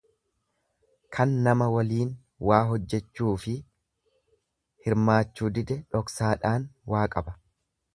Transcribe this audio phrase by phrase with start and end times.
[1.17, 2.15] Kan nama waliin
[2.51, 3.55] waa hojjechuufi
[4.89, 7.43] hirmaachuu dide dhoksaadhaan waa qaba.